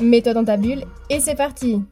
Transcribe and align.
Mets-toi 0.00 0.32
dans 0.32 0.44
ta 0.44 0.56
bulle 0.56 0.84
et 1.10 1.20
c'est 1.20 1.34
parti 1.34 1.82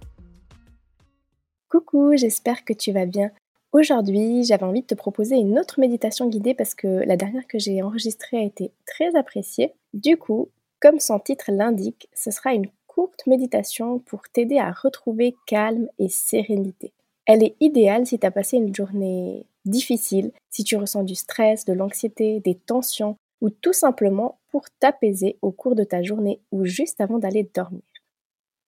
Coucou, 1.69 2.17
j'espère 2.17 2.65
que 2.65 2.73
tu 2.73 2.91
vas 2.91 3.05
bien. 3.05 3.31
Aujourd'hui, 3.73 4.45
j'avais 4.45 4.65
envie 4.65 4.81
de 4.81 4.87
te 4.87 4.95
proposer 4.95 5.37
une 5.37 5.59
autre 5.59 5.79
méditation 5.79 6.27
guidée 6.27 6.55
parce 6.55 6.75
que 6.75 6.87
la 6.87 7.19
dernière 7.19 7.47
que 7.47 7.59
j'ai 7.59 7.83
enregistrée 7.83 8.39
a 8.39 8.45
été 8.45 8.73
très 8.87 9.15
appréciée. 9.15 9.75
Du 9.93 10.17
coup, 10.17 10.49
comme 10.81 11.01
son 11.01 11.19
titre 11.19 11.51
l'indique, 11.53 12.09
ce 12.15 12.31
sera 12.31 12.55
une 12.55 12.69
courte 12.87 13.27
méditation 13.27 13.99
pour 13.99 14.23
t'aider 14.23 14.59
à 14.59 14.73
retrouver 14.73 15.37
calme 15.47 15.89
et 15.99 16.09
sérénité. 16.09 16.95
Elle 17.27 17.45
est 17.45 17.57
idéale 17.61 18.07
si 18.07 18.19
tu 18.19 18.27
as 18.27 18.31
passé 18.31 18.57
une 18.57 18.75
journée 18.75 19.45
difficile, 19.67 20.33
si 20.49 20.65
tu 20.65 20.79
ressens 20.79 21.03
du 21.03 21.15
stress, 21.15 21.67
de 21.67 21.75
l'anxiété, 21.75 22.41
des 22.41 22.55
tensions 22.55 23.19
ou 23.43 23.51
tout 23.51 23.75
simplement 23.75 24.39
pour 24.51 24.65
t'apaiser 24.81 25.37
au 25.43 25.53
cours 25.53 25.75
de 25.75 25.85
ta 25.85 26.03
journée 26.03 26.41
ou 26.51 26.65
juste 26.65 27.01
avant 27.01 27.19
d'aller 27.19 27.49
dormir. 27.55 27.83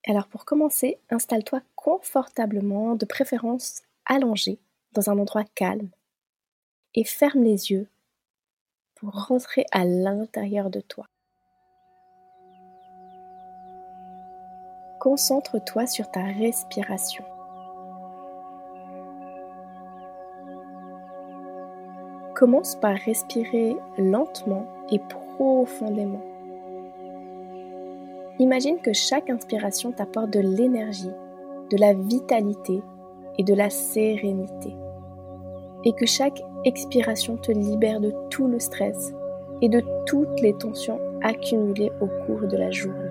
Alors 0.06 0.26
pour 0.28 0.44
commencer, 0.44 0.98
installe-toi 1.10 1.60
confortablement, 1.76 2.94
de 2.94 3.04
préférence 3.04 3.82
allongé, 4.06 4.58
dans 4.92 5.10
un 5.10 5.18
endroit 5.18 5.44
calme, 5.54 5.90
et 6.94 7.04
ferme 7.04 7.42
les 7.42 7.70
yeux 7.70 7.88
pour 8.94 9.26
rentrer 9.26 9.64
à 9.72 9.84
l'intérieur 9.84 10.70
de 10.70 10.80
toi. 10.80 11.06
Concentre-toi 15.00 15.86
sur 15.86 16.10
ta 16.10 16.22
respiration. 16.22 17.24
Commence 22.34 22.74
par 22.76 22.96
respirer 22.96 23.76
lentement 23.98 24.66
et 24.90 24.98
profondément. 24.98 26.29
Imagine 28.40 28.78
que 28.80 28.94
chaque 28.94 29.28
inspiration 29.28 29.92
t'apporte 29.92 30.30
de 30.30 30.40
l'énergie, 30.40 31.12
de 31.70 31.76
la 31.76 31.92
vitalité 31.92 32.82
et 33.36 33.44
de 33.44 33.52
la 33.52 33.68
sérénité. 33.68 34.74
Et 35.84 35.92
que 35.92 36.06
chaque 36.06 36.40
expiration 36.64 37.36
te 37.36 37.52
libère 37.52 38.00
de 38.00 38.14
tout 38.30 38.46
le 38.46 38.58
stress 38.58 39.12
et 39.60 39.68
de 39.68 39.82
toutes 40.06 40.40
les 40.40 40.54
tensions 40.54 40.98
accumulées 41.22 41.92
au 42.00 42.06
cours 42.24 42.48
de 42.48 42.56
la 42.56 42.70
journée. 42.70 43.09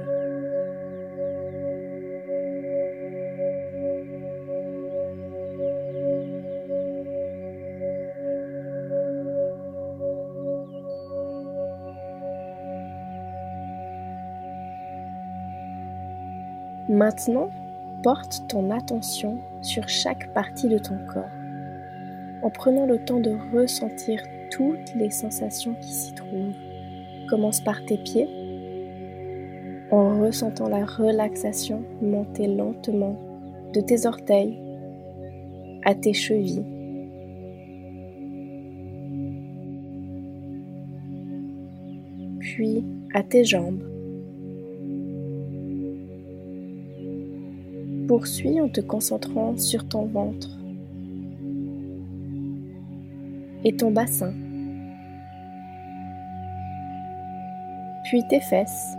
Maintenant, 16.89 17.51
porte 18.01 18.45
ton 18.47 18.71
attention 18.71 19.37
sur 19.61 19.87
chaque 19.87 20.33
partie 20.33 20.67
de 20.67 20.79
ton 20.79 20.97
corps, 21.13 21.29
en 22.41 22.49
prenant 22.49 22.87
le 22.87 22.97
temps 22.97 23.19
de 23.19 23.37
ressentir 23.53 24.23
toutes 24.49 24.95
les 24.95 25.11
sensations 25.11 25.75
qui 25.75 25.93
s'y 25.93 26.15
trouvent. 26.15 26.55
Commence 27.29 27.61
par 27.61 27.85
tes 27.85 27.99
pieds, 27.99 28.27
en 29.91 30.19
ressentant 30.19 30.67
la 30.67 30.83
relaxation 30.83 31.83
monter 32.01 32.47
lentement 32.47 33.15
de 33.71 33.81
tes 33.81 34.07
orteils 34.07 34.57
à 35.85 35.93
tes 35.93 36.13
chevilles. 36.13 36.65
Puis 42.39 42.83
à 43.13 43.21
tes 43.21 43.45
jambes. 43.45 43.98
Poursuis 48.09 48.59
en 48.59 48.69
te 48.69 48.81
concentrant 48.81 49.55
sur 49.55 49.87
ton 49.87 50.05
ventre 50.07 50.49
et 53.63 53.75
ton 53.75 53.91
bassin, 53.91 54.33
puis 58.05 58.23
tes 58.27 58.39
fesses, 58.39 58.97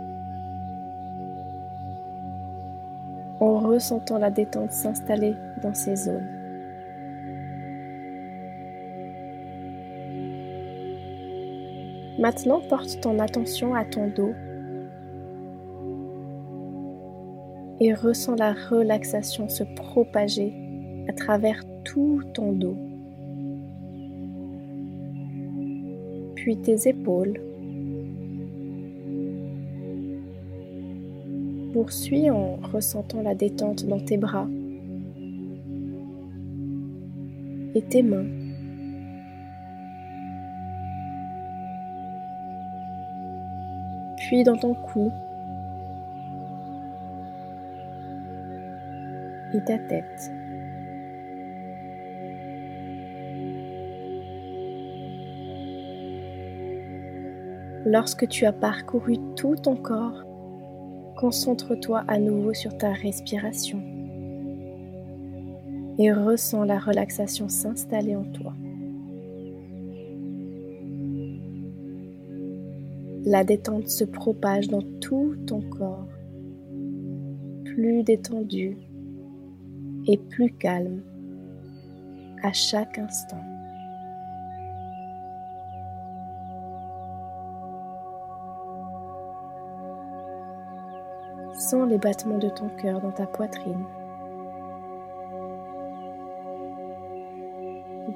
en 3.41 3.59
ressentant 3.59 4.17
la 4.17 4.31
détente 4.31 4.71
s'installer 4.71 5.35
dans 5.61 5.73
ces 5.73 5.97
zones. 5.97 6.29
Maintenant, 12.17 12.61
porte 12.69 13.01
ton 13.01 13.19
attention 13.19 13.75
à 13.75 13.83
ton 13.83 14.07
dos 14.07 14.33
et 17.83 17.95
ressens 17.95 18.35
la 18.35 18.53
relaxation 18.53 19.49
se 19.49 19.63
propager 19.63 20.53
à 21.09 21.13
travers 21.13 21.63
tout 21.83 22.21
ton 22.35 22.51
dos. 22.51 22.77
Puis 26.35 26.57
tes 26.57 26.87
épaules. 26.87 27.41
Poursuis 31.73 32.29
en 32.29 32.57
ressentant 32.71 33.23
la 33.23 33.33
détente 33.33 33.87
dans 33.87 33.99
tes 33.99 34.17
bras 34.17 34.47
et 37.73 37.81
tes 37.81 38.03
mains. 38.03 38.27
Puis 44.17 44.43
dans 44.43 44.57
ton 44.57 44.75
cou 44.75 45.11
et 49.53 49.63
ta 49.63 49.77
tête. 49.77 50.31
Lorsque 57.85 58.27
tu 58.27 58.45
as 58.45 58.53
parcouru 58.53 59.17
tout 59.35 59.55
ton 59.55 59.75
corps, 59.75 60.23
concentre-toi 61.17 62.03
à 62.07 62.19
nouveau 62.19 62.53
sur 62.53 62.77
ta 62.77 62.91
respiration 62.91 63.81
et 65.97 66.13
ressens 66.13 66.63
la 66.63 66.79
relaxation 66.79 67.49
s'installer 67.49 68.15
en 68.15 68.23
toi. 68.23 68.53
La 73.25 73.43
détente 73.43 73.87
se 73.87 74.03
propage 74.03 74.67
dans 74.67 74.81
tout 74.99 75.35
ton 75.45 75.61
corps, 75.61 76.07
plus 77.65 78.03
détendu 78.03 78.77
et 80.07 80.17
plus 80.17 80.51
calme 80.51 81.01
à 82.43 82.51
chaque 82.53 82.97
instant. 82.97 83.43
Sens 91.53 91.87
les 91.87 91.97
battements 91.97 92.39
de 92.39 92.49
ton 92.49 92.69
cœur 92.69 93.01
dans 93.01 93.11
ta 93.11 93.27
poitrine. 93.27 93.85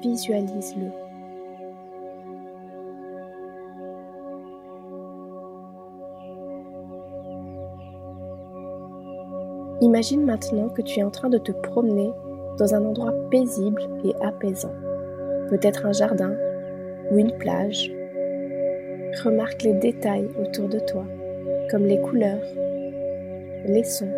Visualise-le. 0.02 1.05
Imagine 9.82 10.24
maintenant 10.24 10.70
que 10.70 10.80
tu 10.80 11.00
es 11.00 11.02
en 11.02 11.10
train 11.10 11.28
de 11.28 11.38
te 11.38 11.52
promener 11.52 12.10
dans 12.58 12.74
un 12.74 12.84
endroit 12.84 13.12
paisible 13.30 13.82
et 14.04 14.14
apaisant, 14.24 14.72
peut-être 15.50 15.84
un 15.84 15.92
jardin 15.92 16.34
ou 17.10 17.18
une 17.18 17.32
plage. 17.32 17.92
Remarque 19.22 19.62
les 19.62 19.74
détails 19.74 20.30
autour 20.40 20.68
de 20.68 20.78
toi, 20.78 21.04
comme 21.70 21.84
les 21.84 22.00
couleurs, 22.00 22.42
les 23.66 23.84
sons 23.84 24.12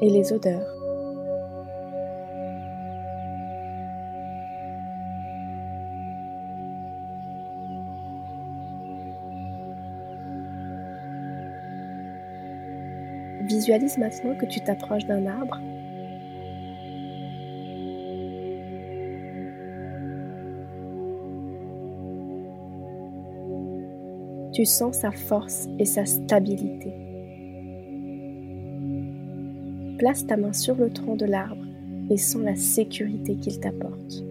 et 0.00 0.08
les 0.08 0.32
odeurs. 0.32 0.79
Visualise 13.50 13.98
maintenant 13.98 14.36
que 14.36 14.46
tu 14.46 14.60
t'approches 14.60 15.06
d'un 15.06 15.26
arbre. 15.26 15.60
Tu 24.52 24.64
sens 24.64 24.98
sa 24.98 25.10
force 25.10 25.66
et 25.80 25.84
sa 25.84 26.06
stabilité. 26.06 26.92
Place 29.98 30.24
ta 30.28 30.36
main 30.36 30.52
sur 30.52 30.76
le 30.76 30.88
tronc 30.90 31.16
de 31.16 31.26
l'arbre 31.26 31.66
et 32.08 32.18
sens 32.18 32.42
la 32.42 32.54
sécurité 32.54 33.34
qu'il 33.34 33.58
t'apporte. 33.58 34.29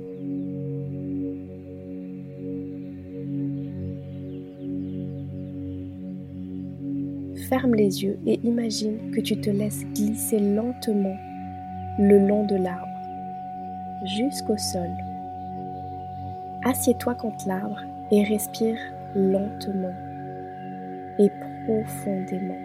Ferme 7.50 7.74
les 7.74 8.04
yeux 8.04 8.19
et 8.28 8.40
imagine 8.44 9.12
que 9.12 9.22
tu 9.22 9.36
te 9.42 9.50
laisses 9.50 9.84
glisser 9.96 10.40
lentement 10.40 11.18
le 11.98 12.19
long 12.28 12.46
de 12.46 12.56
l'arbre 12.56 12.88
jusqu'au 14.06 14.57
sol. 14.57 14.90
Assieds-toi 16.63 17.16
contre 17.16 17.48
l'arbre 17.48 17.81
et 18.12 18.24
respire 18.24 18.78
lentement 19.16 19.96
et 21.18 21.31
profondément. 21.66 22.56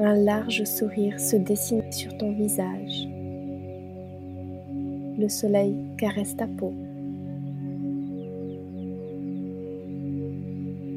Un 0.00 0.14
large 0.14 0.64
sourire 0.64 1.18
se 1.18 1.36
dessine 1.36 1.90
sur 1.90 2.16
ton 2.18 2.32
visage 2.32 3.08
le 5.18 5.28
soleil 5.28 5.74
caresse 5.96 6.36
ta 6.36 6.46
peau. 6.46 6.72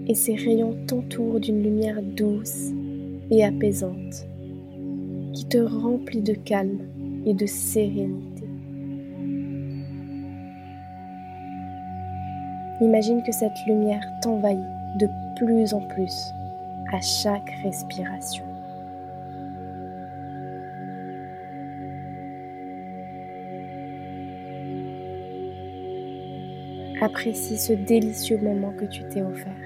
Et 0.08 0.16
ses 0.16 0.36
rayons 0.36 0.76
t'entourent 0.88 1.40
d'une 1.40 1.64
lumière 1.64 2.02
douce 2.02 2.72
et 3.30 3.44
apaisante 3.44 4.28
qui 5.34 5.46
te 5.48 5.58
remplit 5.58 6.22
de 6.22 6.34
calme 6.34 6.80
et 7.26 7.34
de 7.34 7.46
sérénité. 7.46 8.46
Imagine 12.82 13.22
que 13.24 13.32
cette 13.32 13.66
lumière 13.68 14.04
t'envahit 14.22 14.60
de 15.00 15.08
plus 15.38 15.74
en 15.74 15.82
plus 15.82 16.34
à 16.92 17.00
chaque 17.00 17.52
respiration. 17.64 18.51
Apprécie 27.04 27.58
ce 27.58 27.74
délicieux 27.74 28.38
moment 28.38 28.74
que 28.74 28.86
tu 28.86 29.02
t'es 29.10 29.24
offert. 29.24 29.58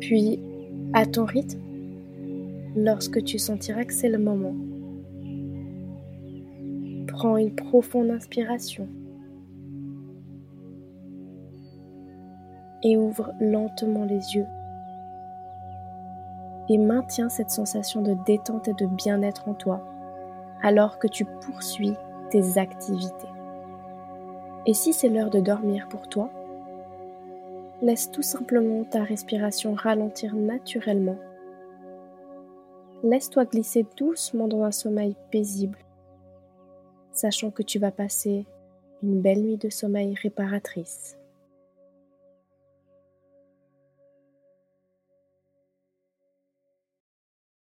Puis, 0.00 0.40
à 0.94 1.04
ton 1.04 1.26
rythme, 1.26 1.60
lorsque 2.74 3.22
tu 3.22 3.38
sentiras 3.38 3.84
que 3.84 3.92
c'est 3.92 4.08
le 4.08 4.18
moment, 4.18 4.56
prends 7.06 7.36
une 7.36 7.54
profonde 7.54 8.10
inspiration 8.10 8.88
et 12.82 12.96
ouvre 12.96 13.34
lentement 13.40 14.06
les 14.06 14.34
yeux 14.34 14.46
et 16.70 16.78
maintiens 16.78 17.28
cette 17.28 17.50
sensation 17.50 18.00
de 18.00 18.14
détente 18.14 18.68
et 18.68 18.72
de 18.72 18.86
bien-être 18.86 19.48
en 19.48 19.54
toi 19.54 19.84
alors 20.62 20.98
que 20.98 21.08
tu 21.08 21.24
poursuis 21.24 21.94
tes 22.30 22.58
activités. 22.58 23.28
Et 24.66 24.74
si 24.74 24.92
c'est 24.92 25.08
l'heure 25.08 25.30
de 25.30 25.40
dormir 25.40 25.88
pour 25.88 26.08
toi, 26.08 26.30
laisse 27.82 28.10
tout 28.10 28.22
simplement 28.22 28.84
ta 28.84 29.02
respiration 29.02 29.74
ralentir 29.74 30.34
naturellement. 30.36 31.16
Laisse-toi 33.02 33.46
glisser 33.46 33.84
doucement 33.96 34.46
dans 34.46 34.62
un 34.62 34.70
sommeil 34.70 35.16
paisible, 35.32 35.78
sachant 37.10 37.50
que 37.50 37.62
tu 37.62 37.78
vas 37.78 37.90
passer 37.90 38.46
une 39.02 39.20
belle 39.20 39.42
nuit 39.42 39.56
de 39.56 39.70
sommeil 39.70 40.14
réparatrice. 40.22 41.19